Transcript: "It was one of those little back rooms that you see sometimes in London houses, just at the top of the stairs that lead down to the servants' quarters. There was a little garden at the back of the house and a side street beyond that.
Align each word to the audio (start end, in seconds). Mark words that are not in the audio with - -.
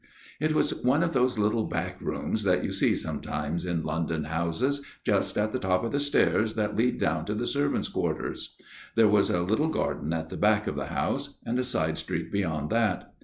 "It 0.41 0.55
was 0.55 0.83
one 0.83 1.03
of 1.03 1.13
those 1.13 1.37
little 1.37 1.65
back 1.65 2.01
rooms 2.01 2.41
that 2.41 2.63
you 2.63 2.71
see 2.71 2.95
sometimes 2.95 3.65
in 3.67 3.83
London 3.83 4.23
houses, 4.23 4.81
just 5.03 5.37
at 5.37 5.51
the 5.51 5.59
top 5.59 5.83
of 5.83 5.91
the 5.91 5.99
stairs 5.99 6.55
that 6.55 6.75
lead 6.75 6.97
down 6.97 7.23
to 7.25 7.35
the 7.35 7.45
servants' 7.45 7.87
quarters. 7.87 8.55
There 8.95 9.07
was 9.07 9.29
a 9.29 9.41
little 9.43 9.69
garden 9.69 10.11
at 10.11 10.29
the 10.29 10.37
back 10.37 10.65
of 10.65 10.75
the 10.75 10.87
house 10.87 11.37
and 11.45 11.59
a 11.59 11.63
side 11.63 11.99
street 11.99 12.31
beyond 12.31 12.71
that. 12.71 13.13